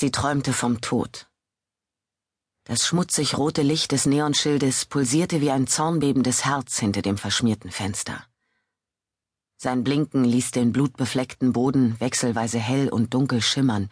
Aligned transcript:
Sie 0.00 0.12
träumte 0.12 0.52
vom 0.52 0.80
Tod. 0.80 1.26
Das 2.62 2.86
schmutzig 2.86 3.36
rote 3.36 3.62
Licht 3.62 3.90
des 3.90 4.06
Neonschildes 4.06 4.84
pulsierte 4.84 5.40
wie 5.40 5.50
ein 5.50 5.66
zornbebendes 5.66 6.44
Herz 6.44 6.78
hinter 6.78 7.02
dem 7.02 7.18
verschmierten 7.18 7.72
Fenster. 7.72 8.24
Sein 9.56 9.82
Blinken 9.82 10.22
ließ 10.22 10.52
den 10.52 10.70
blutbefleckten 10.70 11.52
Boden 11.52 11.98
wechselweise 11.98 12.60
hell 12.60 12.90
und 12.90 13.12
dunkel 13.12 13.42
schimmern 13.42 13.88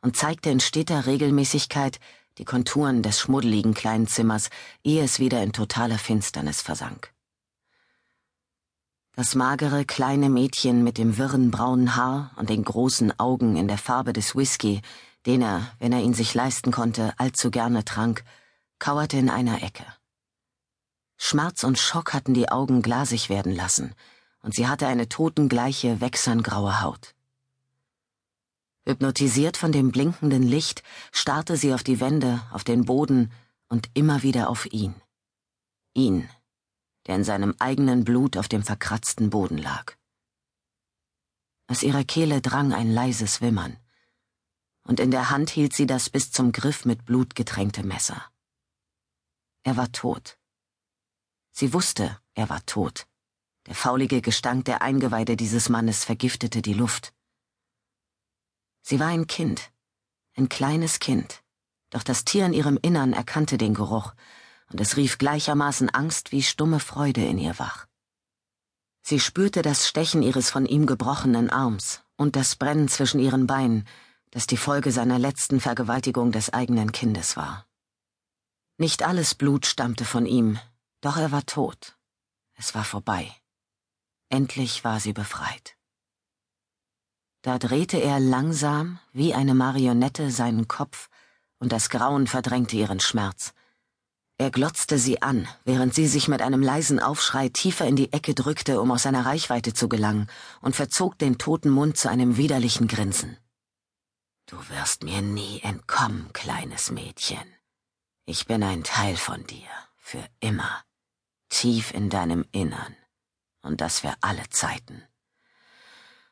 und 0.00 0.16
zeigte 0.16 0.48
in 0.48 0.60
steter 0.60 1.04
Regelmäßigkeit 1.04 2.00
die 2.38 2.46
Konturen 2.46 3.02
des 3.02 3.20
schmuddeligen 3.20 3.74
kleinen 3.74 4.06
Zimmers, 4.06 4.48
ehe 4.82 5.04
es 5.04 5.18
wieder 5.18 5.42
in 5.42 5.52
totaler 5.52 5.98
Finsternis 5.98 6.62
versank. 6.62 7.12
Das 9.14 9.34
magere 9.34 9.84
kleine 9.84 10.30
Mädchen 10.30 10.82
mit 10.84 10.96
dem 10.96 11.18
wirren 11.18 11.50
braunen 11.50 11.96
Haar 11.96 12.30
und 12.36 12.48
den 12.48 12.64
großen 12.64 13.20
Augen 13.20 13.56
in 13.56 13.68
der 13.68 13.76
Farbe 13.76 14.14
des 14.14 14.34
Whisky, 14.34 14.80
den 15.26 15.42
er, 15.42 15.74
wenn 15.78 15.92
er 15.92 16.00
ihn 16.00 16.14
sich 16.14 16.34
leisten 16.34 16.72
konnte, 16.72 17.12
allzu 17.18 17.50
gerne 17.50 17.84
trank, 17.84 18.24
kauerte 18.78 19.16
in 19.18 19.30
einer 19.30 19.62
Ecke. 19.62 19.84
Schmerz 21.16 21.64
und 21.64 21.78
Schock 21.78 22.14
hatten 22.14 22.32
die 22.32 22.48
Augen 22.48 22.80
glasig 22.80 23.28
werden 23.28 23.54
lassen, 23.54 23.94
und 24.42 24.54
sie 24.54 24.66
hatte 24.66 24.86
eine 24.86 25.08
totengleiche, 25.08 26.00
wechserngraue 26.00 26.80
Haut. 26.80 27.14
Hypnotisiert 28.86 29.58
von 29.58 29.72
dem 29.72 29.92
blinkenden 29.92 30.42
Licht 30.42 30.82
starrte 31.12 31.56
sie 31.56 31.74
auf 31.74 31.82
die 31.82 32.00
Wände, 32.00 32.40
auf 32.50 32.64
den 32.64 32.86
Boden 32.86 33.30
und 33.68 33.90
immer 33.94 34.22
wieder 34.22 34.48
auf 34.48 34.66
ihn. 34.72 34.94
Ihn, 35.92 36.28
der 37.06 37.16
in 37.16 37.24
seinem 37.24 37.54
eigenen 37.58 38.04
Blut 38.04 38.38
auf 38.38 38.48
dem 38.48 38.62
verkratzten 38.62 39.28
Boden 39.28 39.58
lag. 39.58 39.92
Aus 41.66 41.82
ihrer 41.82 42.04
Kehle 42.04 42.40
drang 42.40 42.72
ein 42.72 42.90
leises 42.90 43.42
Wimmern, 43.42 43.76
und 44.90 44.98
in 44.98 45.12
der 45.12 45.30
Hand 45.30 45.50
hielt 45.50 45.72
sie 45.72 45.86
das 45.86 46.10
bis 46.10 46.32
zum 46.32 46.50
Griff 46.50 46.84
mit 46.84 47.04
Blut 47.04 47.36
getränkte 47.36 47.84
Messer. 47.84 48.28
Er 49.62 49.76
war 49.76 49.92
tot. 49.92 50.36
Sie 51.52 51.72
wusste, 51.72 52.18
er 52.34 52.48
war 52.48 52.66
tot. 52.66 53.06
Der 53.66 53.76
faulige 53.76 54.20
Gestank 54.20 54.64
der 54.64 54.82
Eingeweide 54.82 55.36
dieses 55.36 55.68
Mannes 55.68 56.04
vergiftete 56.04 56.60
die 56.60 56.74
Luft. 56.74 57.14
Sie 58.82 58.98
war 58.98 59.06
ein 59.06 59.28
Kind, 59.28 59.70
ein 60.36 60.48
kleines 60.48 60.98
Kind, 60.98 61.44
doch 61.90 62.02
das 62.02 62.24
Tier 62.24 62.44
in 62.46 62.52
ihrem 62.52 62.76
Innern 62.82 63.12
erkannte 63.12 63.58
den 63.58 63.74
Geruch, 63.74 64.12
und 64.72 64.80
es 64.80 64.96
rief 64.96 65.18
gleichermaßen 65.18 65.88
Angst 65.90 66.32
wie 66.32 66.42
stumme 66.42 66.80
Freude 66.80 67.24
in 67.24 67.38
ihr 67.38 67.60
wach. 67.60 67.86
Sie 69.02 69.20
spürte 69.20 69.62
das 69.62 69.86
Stechen 69.86 70.24
ihres 70.24 70.50
von 70.50 70.66
ihm 70.66 70.86
gebrochenen 70.86 71.48
Arms 71.48 72.02
und 72.16 72.34
das 72.34 72.56
Brennen 72.56 72.88
zwischen 72.88 73.20
ihren 73.20 73.46
Beinen, 73.46 73.86
das 74.30 74.46
die 74.46 74.56
Folge 74.56 74.92
seiner 74.92 75.18
letzten 75.18 75.60
Vergewaltigung 75.60 76.32
des 76.32 76.52
eigenen 76.52 76.92
Kindes 76.92 77.36
war. 77.36 77.66
Nicht 78.78 79.02
alles 79.02 79.34
Blut 79.34 79.66
stammte 79.66 80.04
von 80.04 80.26
ihm, 80.26 80.58
doch 81.00 81.16
er 81.16 81.32
war 81.32 81.44
tot. 81.44 81.96
Es 82.54 82.74
war 82.74 82.84
vorbei. 82.84 83.30
Endlich 84.28 84.84
war 84.84 85.00
sie 85.00 85.12
befreit. 85.12 85.76
Da 87.42 87.58
drehte 87.58 87.96
er 87.96 88.20
langsam 88.20 88.98
wie 89.12 89.34
eine 89.34 89.54
Marionette 89.54 90.30
seinen 90.30 90.68
Kopf, 90.68 91.08
und 91.58 91.72
das 91.72 91.90
Grauen 91.90 92.26
verdrängte 92.26 92.76
ihren 92.76 93.00
Schmerz. 93.00 93.54
Er 94.38 94.50
glotzte 94.50 94.98
sie 94.98 95.20
an, 95.20 95.48
während 95.64 95.94
sie 95.94 96.06
sich 96.06 96.28
mit 96.28 96.40
einem 96.40 96.62
leisen 96.62 97.00
Aufschrei 97.00 97.50
tiefer 97.50 97.86
in 97.86 97.96
die 97.96 98.12
Ecke 98.12 98.34
drückte, 98.34 98.80
um 98.80 98.90
aus 98.90 99.02
seiner 99.02 99.26
Reichweite 99.26 99.74
zu 99.74 99.88
gelangen, 99.88 100.28
und 100.62 100.76
verzog 100.76 101.18
den 101.18 101.36
toten 101.36 101.68
Mund 101.70 101.96
zu 101.96 102.08
einem 102.08 102.36
widerlichen 102.36 102.88
Grinsen. 102.88 103.36
Du 104.50 104.56
wirst 104.68 105.04
mir 105.04 105.22
nie 105.22 105.60
entkommen, 105.60 106.32
kleines 106.32 106.90
Mädchen. 106.90 107.38
Ich 108.24 108.46
bin 108.46 108.64
ein 108.64 108.82
Teil 108.82 109.16
von 109.16 109.46
dir, 109.46 109.68
für 109.96 110.28
immer, 110.40 110.82
tief 111.50 111.94
in 111.94 112.10
deinem 112.10 112.44
Innern 112.50 112.96
und 113.62 113.80
das 113.80 114.00
für 114.00 114.12
alle 114.22 114.48
Zeiten. 114.48 115.04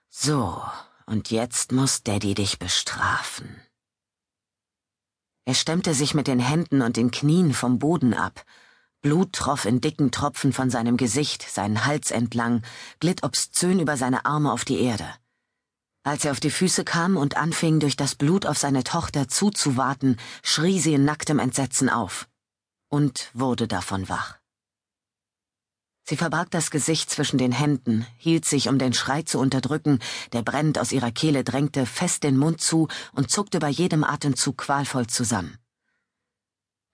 So, 0.08 0.60
und 1.06 1.30
jetzt 1.30 1.70
muss 1.70 2.02
Daddy 2.02 2.34
dich 2.34 2.58
bestrafen. 2.58 3.62
Er 5.44 5.54
stemmte 5.54 5.94
sich 5.94 6.12
mit 6.12 6.26
den 6.26 6.40
Händen 6.40 6.82
und 6.82 6.96
den 6.96 7.12
Knien 7.12 7.54
vom 7.54 7.78
Boden 7.78 8.14
ab. 8.14 8.44
Blut 9.00 9.32
troff 9.32 9.64
in 9.64 9.80
dicken 9.80 10.10
Tropfen 10.10 10.52
von 10.52 10.70
seinem 10.70 10.96
Gesicht, 10.96 11.48
seinen 11.48 11.84
Hals 11.86 12.10
entlang, 12.10 12.62
glitt 12.98 13.22
obszön 13.22 13.78
über 13.78 13.96
seine 13.96 14.24
Arme 14.24 14.50
auf 14.50 14.64
die 14.64 14.80
Erde. 14.80 15.08
Als 16.02 16.24
er 16.24 16.32
auf 16.32 16.40
die 16.40 16.50
Füße 16.50 16.84
kam 16.84 17.16
und 17.16 17.36
anfing, 17.36 17.80
durch 17.80 17.96
das 17.96 18.14
Blut 18.14 18.46
auf 18.46 18.58
seine 18.58 18.84
Tochter 18.84 19.28
zuzuwarten, 19.28 20.16
schrie 20.42 20.80
sie 20.80 20.94
in 20.94 21.04
nacktem 21.04 21.38
Entsetzen 21.38 21.88
auf 21.88 22.28
und 22.88 23.30
wurde 23.34 23.68
davon 23.68 24.08
wach. 24.08 24.38
Sie 26.08 26.16
verbarg 26.16 26.50
das 26.50 26.70
Gesicht 26.70 27.10
zwischen 27.10 27.36
den 27.36 27.52
Händen, 27.52 28.06
hielt 28.16 28.46
sich, 28.46 28.70
um 28.70 28.78
den 28.78 28.94
Schrei 28.94 29.22
zu 29.22 29.38
unterdrücken, 29.38 29.98
der 30.32 30.40
brennend 30.40 30.78
aus 30.78 30.90
ihrer 30.90 31.10
Kehle 31.10 31.44
drängte, 31.44 31.84
fest 31.84 32.22
den 32.22 32.38
Mund 32.38 32.62
zu 32.62 32.88
und 33.12 33.30
zuckte 33.30 33.58
bei 33.58 33.68
jedem 33.68 34.04
Atemzug 34.04 34.56
qualvoll 34.56 35.06
zusammen. 35.06 35.58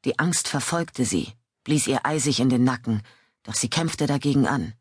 Die 0.05 0.19
Angst 0.19 0.49
verfolgte 0.49 1.05
sie, 1.05 1.33
blies 1.63 1.87
ihr 1.87 2.05
eisig 2.05 2.41
in 2.41 2.49
den 2.49 2.65
Nacken, 2.65 3.03
doch 3.45 3.55
sie 3.55 3.71
kämpfte 3.71 4.09
dagegen 4.09 4.49
an. 4.49 4.75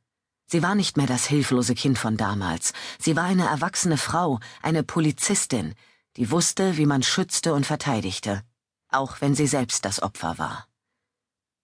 Sie 0.53 0.61
war 0.61 0.75
nicht 0.75 0.97
mehr 0.97 1.07
das 1.07 1.25
hilflose 1.25 1.73
Kind 1.73 1.97
von 1.97 2.15
damals, 2.15 2.73
sie 2.99 3.15
war 3.15 3.23
eine 3.23 3.47
erwachsene 3.47 3.97
Frau, 3.97 4.39
eine 4.61 4.83
Polizistin, 4.83 5.73
die 6.15 6.29
wusste, 6.29 6.77
wie 6.77 6.85
man 6.85 7.01
schützte 7.01 7.55
und 7.55 7.65
verteidigte, 7.65 8.43
auch 8.87 9.19
wenn 9.19 9.33
sie 9.33 9.47
selbst 9.47 9.83
das 9.83 10.03
Opfer 10.03 10.37
war. 10.37 10.67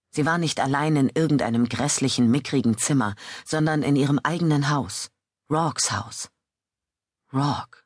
Sie 0.10 0.26
war 0.26 0.40
nicht 0.40 0.60
allein 0.60 0.96
in 0.96 1.12
irgendeinem 1.14 1.70
grässlichen, 1.70 2.32
mickrigen 2.32 2.80
Zimmer, 2.80 3.14
sondern 3.46 3.84
in 3.84 3.96
ihrem 3.96 4.18
eigenen 4.24 4.72
Haus, 4.72 5.12
Rocks 5.52 5.92
Haus. 5.92 6.32
Rock. 7.32 7.86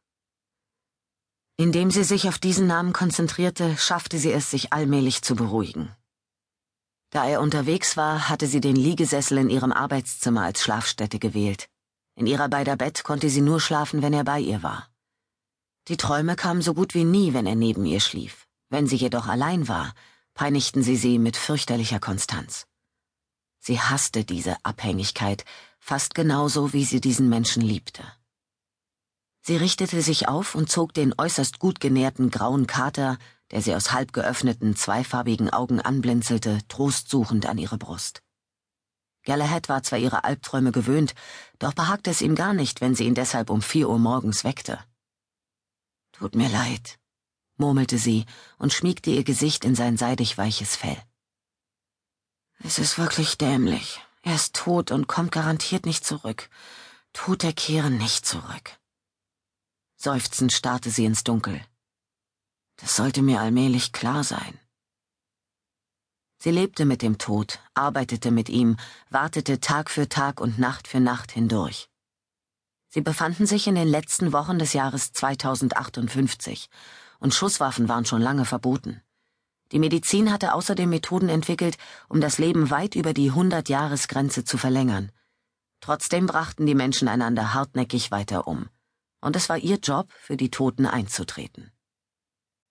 Indem 1.57 1.91
sie 1.91 2.05
sich 2.05 2.29
auf 2.29 2.39
diesen 2.39 2.65
Namen 2.65 2.93
konzentrierte, 2.93 3.75
schaffte 3.75 4.17
sie 4.17 4.31
es, 4.31 4.49
sich 4.49 4.71
allmählich 4.71 5.21
zu 5.21 5.35
beruhigen. 5.35 5.93
Da 7.13 7.27
er 7.27 7.41
unterwegs 7.41 7.95
war, 7.95 8.27
hatte 8.27 8.47
sie 8.47 8.59
den 8.59 8.75
Liegesessel 8.75 9.37
in 9.37 9.51
ihrem 9.51 9.71
Arbeitszimmer 9.71 10.41
als 10.41 10.63
Schlafstätte 10.63 11.19
gewählt. 11.19 11.69
In 12.15 12.25
ihrer 12.25 12.49
beider 12.49 12.75
Bett 12.75 13.03
konnte 13.03 13.29
sie 13.29 13.41
nur 13.41 13.61
schlafen, 13.61 14.01
wenn 14.01 14.13
er 14.13 14.23
bei 14.23 14.39
ihr 14.39 14.63
war. 14.63 14.89
Die 15.89 15.97
Träume 15.97 16.35
kamen 16.35 16.63
so 16.63 16.73
gut 16.73 16.95
wie 16.95 17.03
nie, 17.03 17.35
wenn 17.35 17.45
er 17.45 17.53
neben 17.53 17.85
ihr 17.85 17.99
schlief. 17.99 18.47
Wenn 18.69 18.87
sie 18.87 18.95
jedoch 18.95 19.27
allein 19.27 19.67
war, 19.67 19.93
peinigten 20.33 20.81
sie 20.81 20.95
sie 20.95 21.19
mit 21.19 21.37
fürchterlicher 21.37 21.99
Konstanz. 21.99 22.65
Sie 23.59 23.79
hasste 23.79 24.25
diese 24.25 24.57
Abhängigkeit 24.65 25.45
fast 25.77 26.15
genauso, 26.15 26.73
wie 26.73 26.83
sie 26.83 26.99
diesen 26.99 27.29
Menschen 27.29 27.61
liebte. 27.61 28.03
Sie 29.41 29.57
richtete 29.57 30.01
sich 30.01 30.27
auf 30.27 30.55
und 30.55 30.71
zog 30.71 30.95
den 30.95 31.13
äußerst 31.15 31.59
gut 31.59 31.79
genährten 31.79 32.31
grauen 32.31 32.65
Kater, 32.65 33.19
der 33.53 33.61
sie 33.61 33.75
aus 33.75 33.91
halb 33.91 34.13
geöffneten, 34.13 34.75
zweifarbigen 34.75 35.51
Augen 35.51 35.79
anblinzelte, 35.79 36.57
trostsuchend 36.69 37.45
an 37.45 37.59
ihre 37.59 37.77
Brust. 37.77 38.23
Galahad 39.25 39.69
war 39.69 39.83
zwar 39.83 39.99
ihre 39.99 40.23
Albträume 40.23 40.71
gewöhnt, 40.71 41.13
doch 41.59 41.73
behagte 41.73 42.09
es 42.09 42.21
ihm 42.21 42.33
gar 42.33 42.55
nicht, 42.55 42.81
wenn 42.81 42.95
sie 42.95 43.05
ihn 43.05 43.13
deshalb 43.13 43.51
um 43.51 43.61
vier 43.61 43.89
Uhr 43.89 43.99
morgens 43.99 44.43
weckte. 44.43 44.79
Tut 46.13 46.33
mir 46.33 46.49
leid, 46.49 46.97
murmelte 47.57 47.99
sie 47.99 48.25
und 48.57 48.73
schmiegte 48.73 49.11
ihr 49.11 49.23
Gesicht 49.23 49.65
in 49.65 49.75
sein 49.75 49.97
seidig 49.97 50.35
weiches 50.35 50.75
Fell. 50.75 50.97
Es 52.63 52.79
ist 52.79 52.97
wirklich 52.97 53.37
dämlich. 53.37 54.01
Er 54.23 54.33
ist 54.33 54.55
tot 54.55 54.89
und 54.89 55.07
kommt 55.07 55.31
garantiert 55.31 55.85
nicht 55.85 56.03
zurück. 56.03 56.49
Tote 57.13 57.53
kehren 57.53 57.99
nicht 57.99 58.25
zurück. 58.25 58.79
Seufzend 59.95 60.51
starrte 60.51 60.89
sie 60.89 61.05
ins 61.05 61.23
Dunkel. 61.23 61.61
Das 62.77 62.95
sollte 62.95 63.21
mir 63.21 63.41
allmählich 63.41 63.91
klar 63.91 64.23
sein. 64.23 64.59
Sie 66.39 66.51
lebte 66.51 66.85
mit 66.85 67.01
dem 67.01 67.17
Tod, 67.17 67.59
arbeitete 67.73 68.29
mit 68.29 68.49
ihm, 68.49 68.75
wartete 69.09 69.61
Tag 69.61 69.89
für 69.89 70.09
Tag 70.09 70.41
und 70.41 70.59
Nacht 70.59 70.87
für 70.87 70.99
Nacht 70.99 71.31
hindurch. 71.31 71.89
Sie 72.89 73.01
befanden 73.01 73.45
sich 73.45 73.65
in 73.67 73.75
den 73.75 73.87
letzten 73.87 74.33
Wochen 74.33 74.59
des 74.59 74.73
Jahres 74.73 75.13
2058 75.13 76.69
und 77.19 77.33
Schusswaffen 77.33 77.87
waren 77.87 78.05
schon 78.05 78.21
lange 78.21 78.45
verboten. 78.45 79.01
Die 79.71 79.79
Medizin 79.79 80.31
hatte 80.31 80.53
außerdem 80.53 80.89
Methoden 80.89 81.29
entwickelt, 81.29 81.77
um 82.09 82.21
das 82.21 82.37
Leben 82.37 82.69
weit 82.69 82.95
über 82.95 83.13
die 83.13 83.31
100-Jahres-Grenze 83.31 84.43
zu 84.43 84.57
verlängern. 84.57 85.11
Trotzdem 85.79 86.27
brachten 86.27 86.65
die 86.65 86.75
Menschen 86.75 87.07
einander 87.07 87.53
hartnäckig 87.53 88.11
weiter 88.11 88.47
um. 88.47 88.69
Und 89.21 89.35
es 89.35 89.49
war 89.49 89.57
ihr 89.57 89.77
Job, 89.77 90.11
für 90.11 90.37
die 90.37 90.51
Toten 90.51 90.85
einzutreten. 90.85 91.71